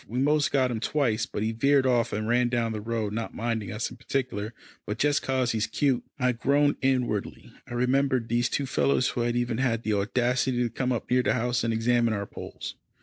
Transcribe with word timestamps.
We 0.07 0.17
most 0.17 0.51
got 0.51 0.71
him 0.71 0.79
twice, 0.79 1.27
but 1.27 1.43
he 1.43 1.51
veered 1.51 1.85
off 1.85 2.11
and 2.11 2.27
ran 2.27 2.49
down 2.49 2.71
the 2.71 2.81
road, 2.81 3.13
not 3.13 3.35
minding 3.35 3.71
us 3.71 3.91
in 3.91 3.97
particular, 3.97 4.51
but 4.83 4.97
just 4.97 5.21
'cause 5.21 5.51
he's 5.51 5.67
cute." 5.67 6.03
I 6.17 6.31
groaned 6.31 6.77
inwardly. 6.81 7.53
I 7.67 7.75
remembered 7.75 8.27
these 8.27 8.49
two 8.49 8.65
fellows 8.65 9.09
who 9.09 9.21
had 9.21 9.35
even 9.35 9.59
had 9.59 9.83
the 9.83 9.93
audacity 9.93 10.63
to 10.63 10.69
come 10.71 10.91
up 10.91 11.11
near 11.11 11.21
the 11.21 11.35
house 11.35 11.63
and 11.63 11.71
examine 11.71 12.15
our 12.15 12.25
poles. 12.25 12.73